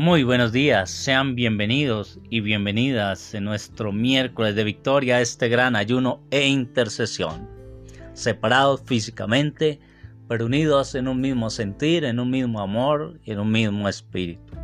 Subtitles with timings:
[0.00, 5.74] Muy buenos días, sean bienvenidos y bienvenidas en nuestro miércoles de victoria a este gran
[5.74, 7.50] ayuno e intercesión.
[8.12, 9.80] Separados físicamente,
[10.28, 14.54] pero unidos en un mismo sentir, en un mismo amor y en un mismo espíritu.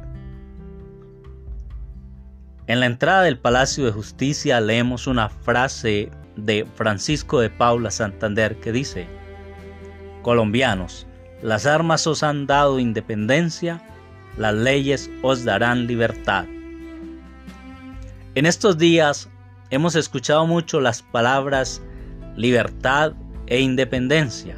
[2.68, 8.60] En la entrada del Palacio de Justicia leemos una frase de Francisco de Paula Santander
[8.60, 9.08] que dice,
[10.22, 11.08] Colombianos,
[11.42, 13.82] las armas os han dado independencia,
[14.36, 16.46] las leyes os darán libertad.
[18.34, 19.28] En estos días
[19.70, 21.82] hemos escuchado mucho las palabras
[22.36, 23.12] libertad
[23.46, 24.56] e independencia.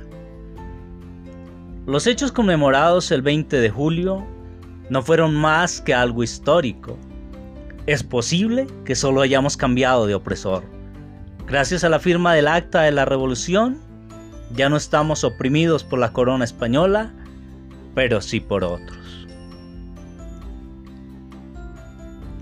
[1.87, 4.27] Los hechos conmemorados el 20 de julio
[4.89, 6.99] no fueron más que algo histórico.
[7.87, 10.65] Es posible que solo hayamos cambiado de opresor.
[11.47, 13.79] Gracias a la firma del Acta de la Revolución,
[14.55, 17.13] ya no estamos oprimidos por la corona española,
[17.95, 19.26] pero sí por otros.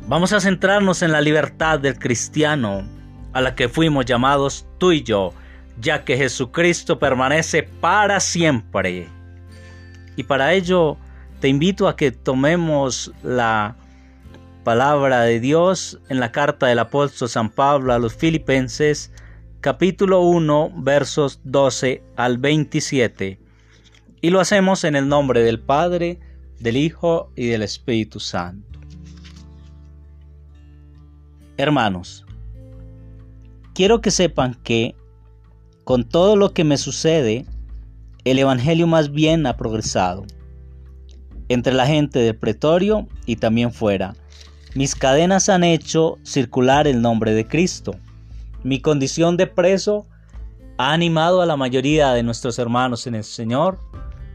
[0.06, 2.86] Vamos a centrarnos en la libertad del cristiano
[3.32, 5.32] a la que fuimos llamados tú y yo,
[5.80, 9.08] ya que Jesucristo permanece para siempre.
[10.14, 10.98] Y para ello
[11.40, 13.76] te invito a que tomemos la
[14.62, 19.10] palabra de Dios en la carta del apóstol San Pablo a los filipenses,
[19.62, 23.40] capítulo 1, versos 12 al 27.
[24.20, 26.20] Y lo hacemos en el nombre del Padre,
[26.60, 28.73] del Hijo y del Espíritu Santo.
[31.56, 32.26] Hermanos,
[33.74, 34.96] quiero que sepan que
[35.84, 37.46] con todo lo que me sucede,
[38.24, 40.24] el Evangelio más bien ha progresado.
[41.48, 44.16] Entre la gente del pretorio y también fuera,
[44.74, 47.94] mis cadenas han hecho circular el nombre de Cristo.
[48.64, 50.08] Mi condición de preso
[50.76, 53.78] ha animado a la mayoría de nuestros hermanos en el Señor,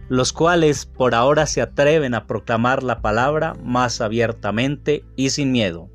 [0.08, 5.90] los cuales por ahora se atreven a proclamar la palabra más abiertamente y sin miedo.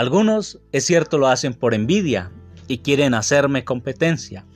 [0.00, 2.32] Algunos, es cierto, lo hacen por envidia
[2.68, 4.46] y quieren hacerme competencia,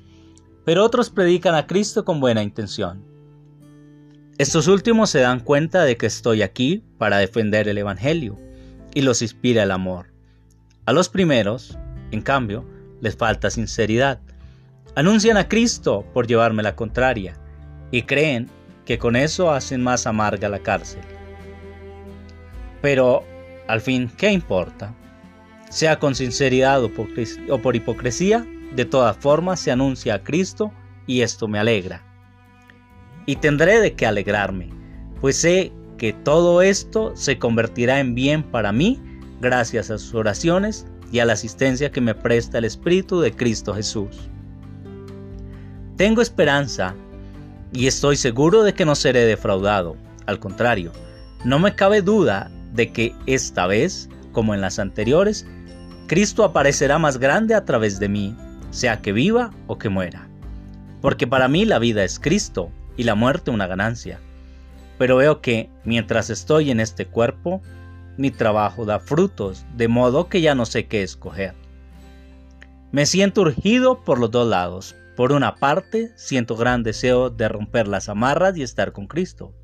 [0.64, 3.04] pero otros predican a Cristo con buena intención.
[4.38, 8.40] Estos últimos se dan cuenta de que estoy aquí para defender el Evangelio
[8.94, 10.14] y los inspira el amor.
[10.86, 11.76] A los primeros,
[12.10, 12.64] en cambio,
[13.02, 14.20] les falta sinceridad.
[14.94, 17.38] Anuncian a Cristo por llevarme la contraria
[17.90, 18.48] y creen
[18.86, 21.02] que con eso hacen más amarga la cárcel.
[22.80, 23.24] Pero,
[23.68, 24.94] al fin, ¿qué importa?
[25.74, 28.46] Sea con sinceridad o por hipocresía,
[28.76, 30.70] de todas formas se anuncia a Cristo
[31.04, 32.00] y esto me alegra.
[33.26, 34.70] Y tendré de qué alegrarme,
[35.20, 39.02] pues sé que todo esto se convertirá en bien para mí
[39.40, 43.74] gracias a sus oraciones y a la asistencia que me presta el Espíritu de Cristo
[43.74, 44.30] Jesús.
[45.96, 46.94] Tengo esperanza
[47.72, 49.96] y estoy seguro de que no seré defraudado.
[50.26, 50.92] Al contrario,
[51.44, 55.44] no me cabe duda de que esta vez, como en las anteriores,
[56.06, 58.36] Cristo aparecerá más grande a través de mí,
[58.70, 60.28] sea que viva o que muera.
[61.00, 64.20] Porque para mí la vida es Cristo y la muerte una ganancia.
[64.98, 67.62] Pero veo que, mientras estoy en este cuerpo,
[68.18, 71.54] mi trabajo da frutos, de modo que ya no sé qué escoger.
[72.92, 74.94] Me siento urgido por los dos lados.
[75.16, 79.54] Por una parte, siento gran deseo de romper las amarras y estar con Cristo,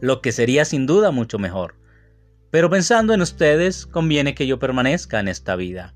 [0.00, 1.76] lo que sería sin duda mucho mejor.
[2.54, 5.92] Pero pensando en ustedes, conviene que yo permanezca en esta vida.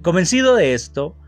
[0.00, 1.18] Convencido de esto,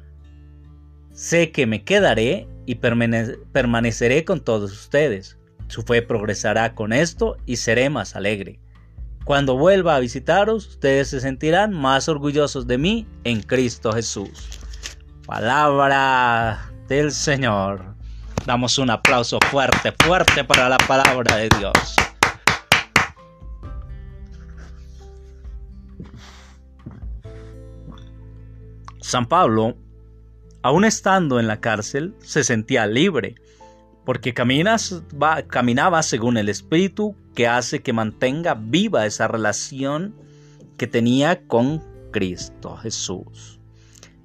[1.13, 5.37] sé que me quedaré y permaneceré con todos ustedes.
[5.69, 8.59] Su fe progresará con esto y seré más alegre.
[9.27, 14.49] Cuando vuelva a visitaros, ustedes se sentirán más orgullosos de mí en Cristo Jesús.
[15.27, 17.85] Palabra del Señor.
[18.47, 21.97] Damos un aplauso fuerte, fuerte para la palabra de Dios.
[29.03, 29.77] San Pablo,
[30.63, 33.35] aún estando en la cárcel, se sentía libre,
[34.05, 40.15] porque caminaba según el Espíritu que hace que mantenga viva esa relación
[40.77, 41.83] que tenía con
[42.13, 43.59] Cristo Jesús.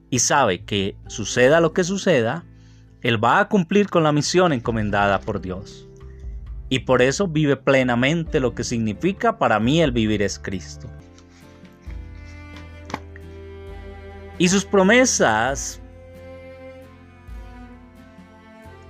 [0.09, 2.45] Y sabe que suceda lo que suceda,
[3.01, 5.87] Él va a cumplir con la misión encomendada por Dios.
[6.69, 10.87] Y por eso vive plenamente lo que significa para mí el vivir es Cristo.
[14.37, 15.81] Y sus promesas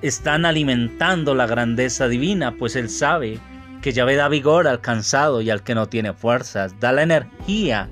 [0.01, 3.39] están alimentando la grandeza divina, pues Él sabe
[3.81, 7.89] que Yahvé da vigor al cansado y al que no tiene fuerzas, da la energía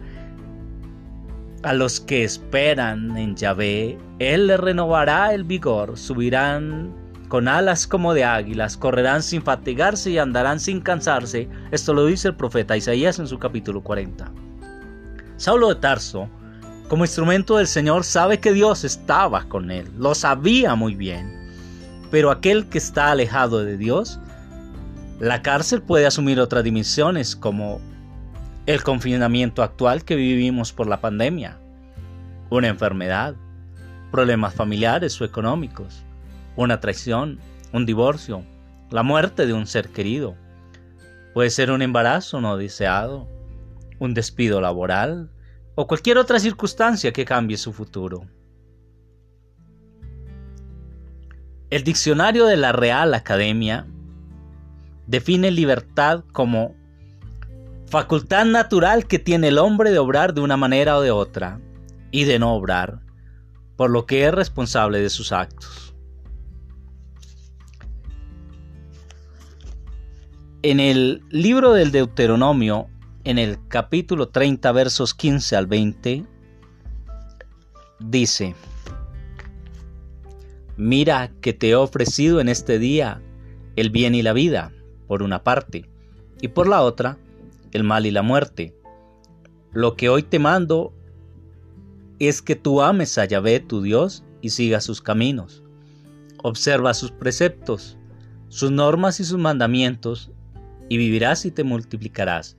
[1.63, 3.97] a los que esperan en Yahvé.
[4.19, 6.93] Él le renovará el vigor, subirán
[7.27, 11.49] con alas como de águilas, correrán sin fatigarse y andarán sin cansarse.
[11.71, 14.31] Esto lo dice el profeta Isaías en su capítulo 40.
[15.37, 16.29] Saulo de Tarso,
[16.87, 21.33] como instrumento del Señor, sabe que Dios estaba con él, lo sabía muy bien.
[22.11, 24.19] Pero aquel que está alejado de Dios,
[25.19, 27.81] la cárcel puede asumir otras dimensiones como
[28.67, 31.57] el confinamiento actual que vivimos por la pandemia,
[32.49, 33.35] una enfermedad,
[34.11, 36.03] problemas familiares o económicos,
[36.55, 37.39] una traición,
[37.73, 38.43] un divorcio,
[38.91, 40.35] la muerte de un ser querido.
[41.33, 43.27] Puede ser un embarazo no deseado,
[43.99, 45.31] un despido laboral
[45.75, 48.25] o cualquier otra circunstancia que cambie su futuro.
[51.69, 53.85] El diccionario de la Real Academia
[55.07, 56.75] define libertad como
[57.87, 61.59] facultad natural que tiene el hombre de obrar de una manera o de otra
[62.11, 63.01] y de no obrar,
[63.75, 65.93] por lo que es responsable de sus actos.
[70.61, 72.87] En el libro del Deuteronomio,
[73.25, 76.23] en el capítulo 30, versos 15 al 20,
[77.99, 78.55] dice,
[80.77, 83.21] Mira que te he ofrecido en este día
[83.75, 84.71] el bien y la vida,
[85.07, 85.89] por una parte,
[86.39, 87.17] y por la otra,
[87.71, 88.75] el mal y la muerte.
[89.71, 90.93] Lo que hoy te mando
[92.19, 95.63] es que tú ames a Yahvé tu Dios y sigas sus caminos.
[96.43, 97.97] Observa sus preceptos,
[98.49, 100.31] sus normas y sus mandamientos
[100.89, 102.55] y vivirás y te multiplicarás.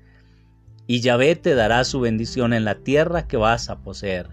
[0.86, 4.28] Y Yahvé te dará su bendición en la tierra que vas a poseer.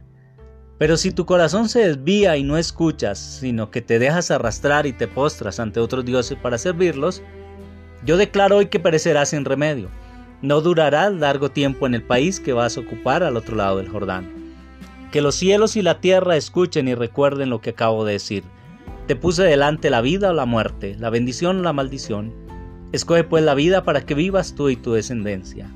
[0.78, 4.94] Pero si tu corazón se desvía y no escuchas, sino que te dejas arrastrar y
[4.94, 7.22] te postras ante otros dioses para servirlos,
[8.06, 9.90] yo declaro hoy que perecerás sin remedio.
[10.42, 13.88] No durarás largo tiempo en el país que vas a ocupar al otro lado del
[13.88, 14.30] Jordán.
[15.12, 18.44] Que los cielos y la tierra escuchen y recuerden lo que acabo de decir.
[19.08, 22.34] Te puse delante la vida o la muerte, la bendición o la maldición.
[22.92, 25.70] Escoge pues la vida para que vivas tú y tu descendencia.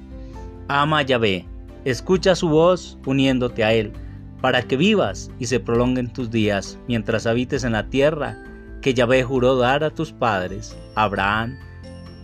[0.69, 1.45] Ama a Yahvé,
[1.85, 3.93] escucha su voz uniéndote a Él,
[4.41, 8.37] para que vivas y se prolonguen tus días mientras habites en la tierra
[8.81, 11.57] que Yahvé juró dar a tus padres, Abraham,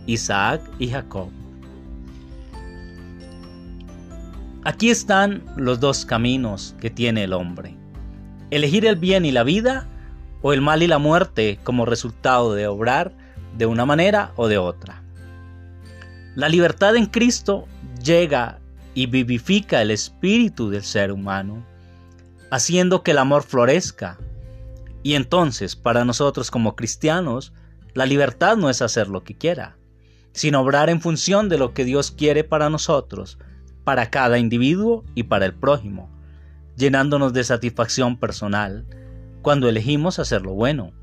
[0.05, 1.29] Isaac y Jacob.
[4.65, 7.75] Aquí están los dos caminos que tiene el hombre.
[8.49, 9.87] Elegir el bien y la vida
[10.41, 13.13] o el mal y la muerte como resultado de obrar
[13.57, 15.02] de una manera o de otra.
[16.35, 17.67] La libertad en Cristo
[18.03, 18.59] llega
[18.95, 21.65] y vivifica el espíritu del ser humano,
[22.49, 24.17] haciendo que el amor florezca.
[25.03, 27.53] Y entonces, para nosotros como cristianos,
[27.93, 29.77] la libertad no es hacer lo que quiera,
[30.31, 33.37] sino obrar en función de lo que Dios quiere para nosotros,
[33.83, 36.09] para cada individuo y para el prójimo,
[36.75, 38.85] llenándonos de satisfacción personal
[39.43, 40.93] cuando elegimos hacer lo bueno.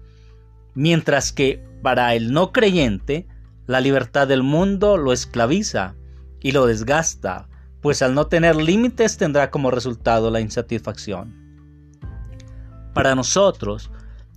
[0.75, 3.29] Mientras que para el no creyente,
[3.71, 5.95] la libertad del mundo lo esclaviza
[6.41, 7.49] y lo desgasta,
[7.81, 11.33] pues al no tener límites tendrá como resultado la insatisfacción.
[12.95, 13.89] Para nosotros,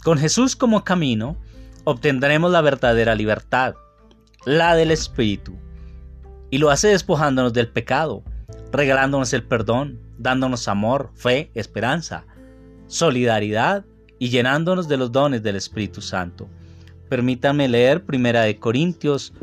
[0.04, 1.36] con Jesús como camino,
[1.84, 3.74] obtendremos la verdadera libertad,
[4.46, 5.56] la del Espíritu,
[6.52, 8.24] y lo hace despojándonos del pecado,
[8.72, 12.28] regalándonos el perdón, dándonos amor, fe, esperanza,
[12.86, 13.84] solidaridad
[14.20, 16.48] y llenándonos de los dones del Espíritu Santo.
[17.14, 19.34] Permítanme leer Primera de Corintios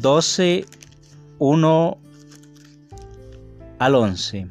[0.00, 0.64] 12,
[1.38, 1.98] 1
[3.78, 4.46] al 11.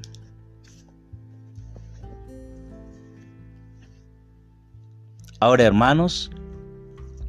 [5.40, 6.30] Ahora, hermanos,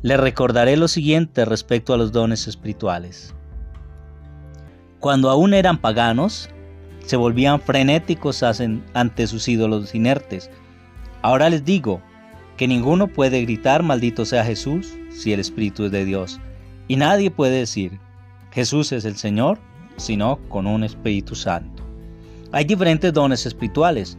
[0.03, 3.35] les recordaré lo siguiente respecto a los dones espirituales.
[5.01, 6.51] Cuando aún eran paganos,
[7.07, 10.51] se volvían frenéticos ante sus ídolos inertes.
[11.23, 12.03] Ahora les digo
[12.59, 16.41] que ninguno puede gritar maldito sea Jesús si el Espíritu es de Dios.
[16.89, 17.99] Y nadie puede decir
[18.51, 19.59] Jesús es el Señor
[19.97, 21.83] sino con un Espíritu Santo.
[22.53, 24.17] Hay diferentes dones espirituales,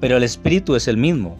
[0.00, 1.36] pero el Espíritu es el mismo.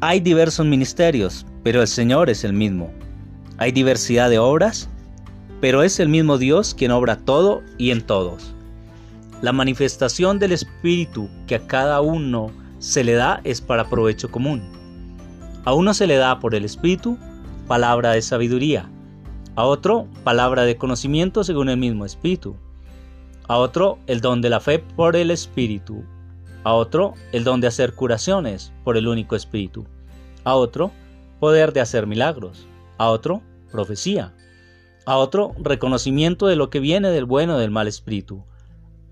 [0.00, 2.90] Hay diversos ministerios, pero el Señor es el mismo.
[3.58, 4.88] Hay diversidad de obras,
[5.60, 8.54] pero es el mismo Dios quien obra todo y en todos.
[9.42, 14.62] La manifestación del Espíritu que a cada uno se le da es para provecho común.
[15.64, 17.18] A uno se le da por el Espíritu
[17.68, 18.90] palabra de sabiduría,
[19.54, 22.56] a otro palabra de conocimiento según el mismo Espíritu,
[23.46, 26.02] a otro el don de la fe por el Espíritu,
[26.64, 29.86] a otro el don de hacer curaciones por el único Espíritu,
[30.42, 30.90] a otro
[31.38, 32.66] poder de hacer milagros,
[32.98, 33.40] a otro
[33.70, 34.34] profecía,
[35.06, 38.44] a otro reconocimiento de lo que viene del bueno y del mal espíritu,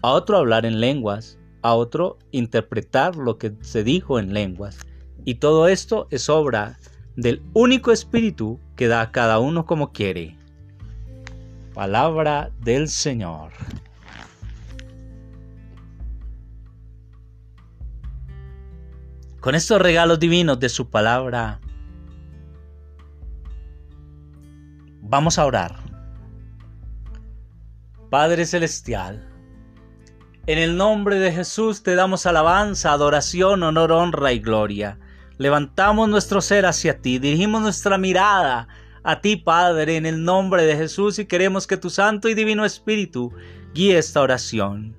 [0.02, 4.78] a otro hablar en lenguas, a otro interpretar lo que se dijo en lenguas.
[5.24, 6.78] Y todo esto es obra
[7.16, 10.36] del único Espíritu que da a cada uno como quiere.
[11.74, 13.52] Palabra del Señor.
[19.40, 21.60] Con estos regalos divinos de su palabra,
[25.00, 25.76] vamos a orar.
[28.10, 29.30] Padre Celestial,
[30.46, 34.98] en el nombre de Jesús te damos alabanza, adoración, honor, honra y gloria.
[35.40, 38.68] Levantamos nuestro ser hacia ti, dirigimos nuestra mirada
[39.02, 42.66] a ti, Padre, en el nombre de Jesús y queremos que tu Santo y Divino
[42.66, 43.32] Espíritu
[43.72, 44.94] guíe esta oración.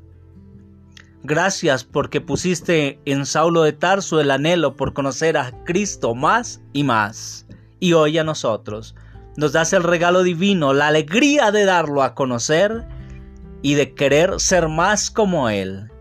[1.21, 6.85] Gracias porque pusiste en Saulo de Tarso el anhelo por conocer a Cristo más y
[6.85, 7.45] más.
[7.79, 8.95] Y hoy a nosotros
[9.37, 12.83] nos das el regalo divino, la alegría de darlo a conocer
[13.61, 15.91] y de querer ser más como Él,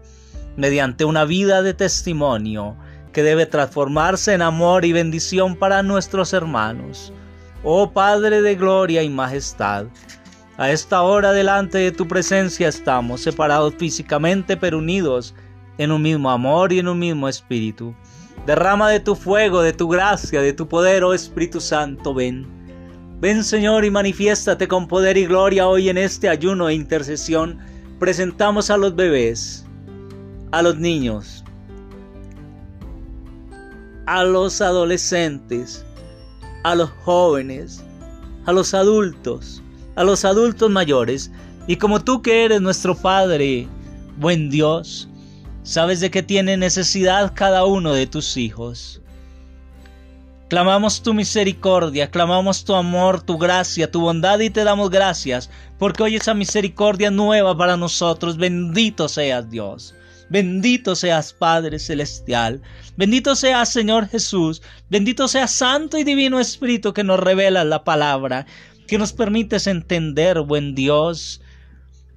[0.56, 2.78] mediante una vida de testimonio
[3.12, 7.12] que debe transformarse en amor y bendición para nuestros hermanos.
[7.62, 9.86] Oh Padre de gloria y majestad,
[10.56, 15.34] a esta hora delante de tu presencia estamos, separados físicamente pero unidos
[15.78, 17.94] en un mismo amor y en un mismo espíritu.
[18.46, 22.46] Derrama de tu fuego, de tu gracia, de tu poder, oh Espíritu Santo, ven.
[23.20, 27.58] Ven Señor y manifiéstate con poder y gloria hoy en este ayuno e intercesión.
[27.98, 29.66] Presentamos a los bebés,
[30.52, 31.44] a los niños,
[34.10, 35.86] a los adolescentes,
[36.64, 37.84] a los jóvenes,
[38.44, 39.62] a los adultos,
[39.94, 41.30] a los adultos mayores.
[41.68, 43.68] Y como tú que eres nuestro Padre,
[44.18, 45.08] buen Dios,
[45.62, 49.00] sabes de que tiene necesidad cada uno de tus hijos.
[50.48, 56.02] Clamamos tu misericordia, clamamos tu amor, tu gracia, tu bondad y te damos gracias porque
[56.02, 58.36] hoy esa misericordia nueva para nosotros.
[58.36, 59.94] Bendito seas Dios.
[60.30, 62.62] Bendito seas Padre Celestial.
[62.96, 64.62] Bendito seas Señor Jesús.
[64.88, 68.46] Bendito seas Santo y Divino Espíritu que nos revela la palabra,
[68.86, 71.42] que nos permites entender, buen Dios,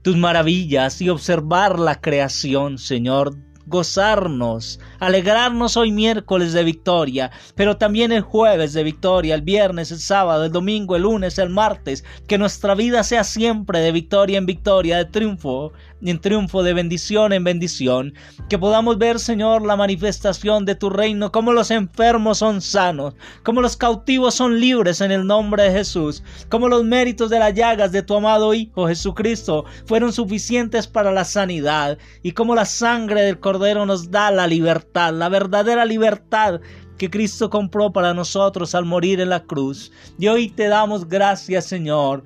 [0.03, 8.12] tus maravillas y observar la creación, Señor gozarnos, alegrarnos hoy miércoles de victoria, pero también
[8.12, 12.38] el jueves de victoria, el viernes, el sábado, el domingo, el lunes, el martes, que
[12.38, 15.72] nuestra vida sea siempre de victoria en victoria, de triunfo
[16.10, 18.13] en triunfo, de bendición en bendición,
[18.50, 23.62] que podamos ver, Señor, la manifestación de tu reino, como los enfermos son sanos, como
[23.62, 27.91] los cautivos son libres en el nombre de Jesús, como los méritos de las llagas
[27.91, 33.39] de tu amado Hijo Jesucristo fueron suficientes para la sanidad, y como la sangre del
[33.54, 36.60] Cordero nos da la libertad, la verdadera libertad
[36.98, 39.92] que Cristo compró para nosotros al morir en la cruz.
[40.18, 42.24] Y hoy te damos gracias, Señor.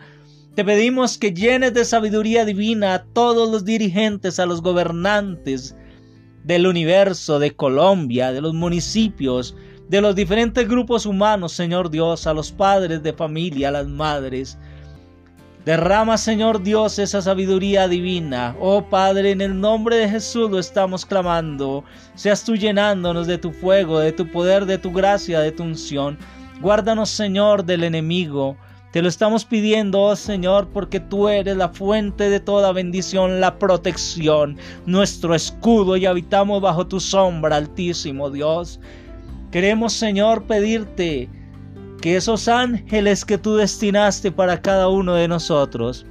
[0.55, 5.75] Te pedimos que llenes de sabiduría divina a todos los dirigentes, a los gobernantes
[6.45, 9.53] del universo, de Colombia, de los municipios,
[9.89, 14.57] de los diferentes grupos humanos, Señor Dios, a los padres de familia, a las madres,
[15.67, 18.55] Derrama, Señor Dios, esa sabiduría divina.
[18.57, 21.83] Oh Padre, en el nombre de Jesús lo estamos clamando.
[22.15, 26.17] Seas tú llenándonos de tu fuego, de tu poder, de tu gracia, de tu unción.
[26.61, 28.55] Guárdanos, Señor, del enemigo.
[28.93, 33.59] Te lo estamos pidiendo, oh Señor, porque tú eres la fuente de toda bendición, la
[33.59, 38.79] protección, nuestro escudo y habitamos bajo tu sombra, altísimo Dios.
[39.51, 41.27] Queremos, Señor, pedirte
[42.01, 46.05] que esos ángeles que tú destinaste para cada uno de nosotros,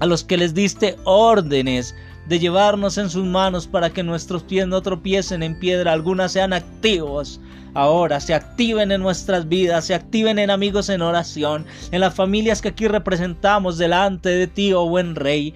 [0.00, 1.94] a los que les diste órdenes
[2.28, 6.52] de llevarnos en sus manos para que nuestros pies no tropiecen en piedra alguna, sean
[6.52, 7.40] activos.
[7.74, 12.60] Ahora se activen en nuestras vidas, se activen en amigos en oración, en las familias
[12.60, 15.54] que aquí representamos delante de ti, oh buen Rey.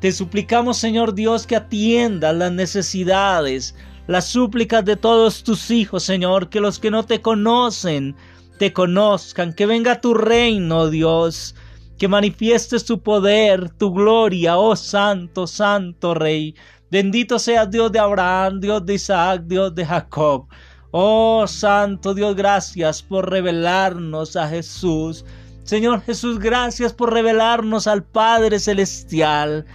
[0.00, 3.74] Te suplicamos, Señor Dios, que atiendas las necesidades,
[4.06, 8.16] las súplicas de todos tus hijos, Señor, que los que no te conocen,
[8.62, 11.56] te conozcan, que venga tu reino, Dios,
[11.98, 16.54] que manifiestes tu poder, tu gloria, oh Santo, Santo Rey.
[16.88, 20.46] Bendito seas Dios de Abraham, Dios de Isaac, Dios de Jacob.
[20.92, 25.24] Oh Santo Dios, gracias por revelarnos a Jesús.
[25.64, 29.66] Señor Jesús, gracias por revelarnos al Padre Celestial.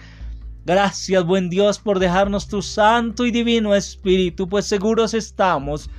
[0.63, 5.89] Gracias, buen Dios, por dejarnos tu Santo y Divino Espíritu, pues seguros estamos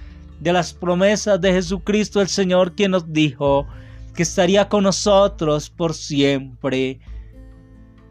[0.40, 3.66] de las promesas de Jesucristo el Señor, quien nos dijo
[4.14, 7.00] que estaría con nosotros por siempre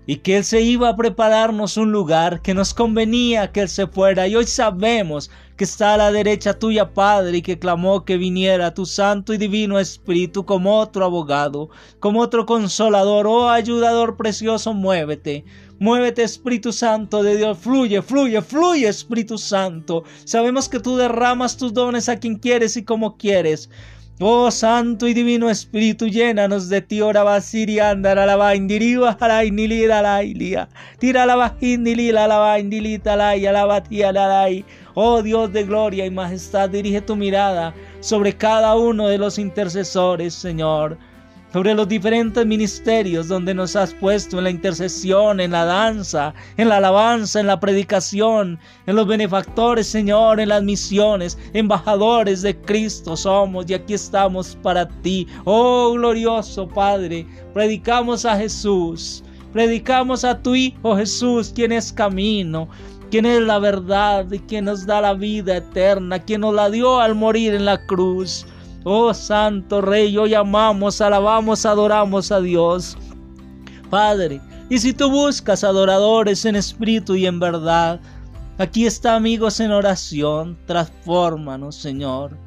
[0.08, 3.88] y que Él se iba a prepararnos un lugar que nos convenía que Él se
[3.88, 4.26] fuera.
[4.26, 8.74] Y hoy sabemos que está a la derecha tuya, Padre, y que clamó que viniera
[8.74, 15.44] tu Santo y Divino Espíritu como otro abogado, como otro consolador, oh ayudador precioso, muévete.
[15.80, 20.06] Muévete Espíritu Santo de Dios, fluye, fluye, fluye Espíritu Santo.
[20.24, 23.70] Sabemos que tú derramas tus dones a quien quieres y como quieres.
[24.20, 29.28] Oh Santo y Divino Espíritu, llénanos de ti, ora basiri andar a la vaindiriba a
[29.28, 30.70] la inilida la ilia.
[30.98, 34.50] Tira la vajindilila la vaindilita la y a la batía la
[34.96, 40.34] Oh Dios de gloria y majestad, dirige tu mirada sobre cada uno de los intercesores,
[40.34, 40.98] Señor
[41.58, 46.70] sobre los diferentes ministerios donde nos has puesto en la intercesión, en la danza, en
[46.70, 53.18] la alabanza, en la predicación, en los benefactores, Señor, en las misiones, embajadores de Cristo
[53.18, 55.26] somos y aquí estamos para ti.
[55.46, 62.70] Oh glorioso Padre, predicamos a Jesús, predicamos a tu Hijo Jesús, quien es camino,
[63.10, 67.00] quien es la verdad y quien nos da la vida eterna, quien nos la dio
[67.00, 68.46] al morir en la cruz.
[68.90, 72.98] Oh Santo Rey, hoy amamos, alabamos, adoramos a Dios.
[73.90, 74.40] Padre,
[74.70, 78.00] y si tú buscas adoradores en espíritu y en verdad,
[78.58, 82.38] aquí está amigos en oración, transfórmanos Señor.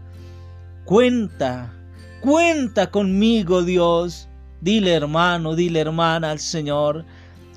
[0.86, 1.74] Cuenta,
[2.22, 4.26] cuenta conmigo Dios.
[4.62, 7.04] Dile hermano, dile hermana al Señor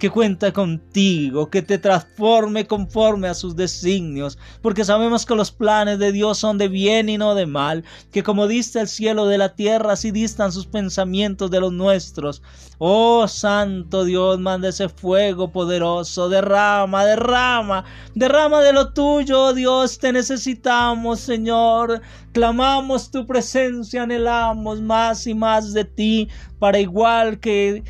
[0.04, 5.98] que cuenta contigo, que te transforme conforme a sus designios, porque sabemos que los planes
[5.98, 9.38] de Dios son de bien y no de mal, que como diste el cielo de
[9.38, 12.42] la tierra, así distan sus pensamientos de los nuestros.
[12.80, 20.00] Oh Santo Dios, manda ese fuego poderoso, derrama, derrama, derrama de lo tuyo, oh Dios,
[20.00, 22.02] te necesitamos, Señor.
[22.34, 26.28] Clamamos tu presencia, anhelamos más y más de ti,
[26.60, 27.84] para igual que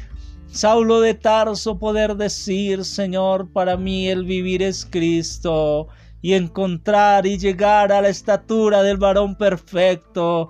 [0.54, 5.88] Saulo de Tarso poder decir, Señor, para mí el vivir es Cristo
[6.22, 10.50] y encontrar y llegar a la estatura del varón perfecto.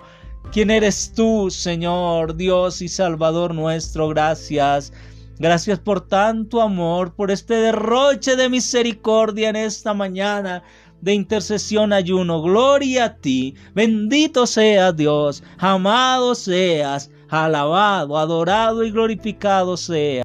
[0.52, 4.10] ¿Quién eres tú, Señor, Dios y Salvador nuestro?
[4.10, 4.92] Gracias.
[5.38, 10.62] Gracias por tanto amor, por este derroche de misericordia en esta mañana
[11.00, 12.42] de intercesión ayuno.
[12.42, 13.54] Gloria a ti.
[13.74, 15.42] Bendito sea Dios.
[15.56, 20.24] Amado seas alabado, adorado y glorificado sea.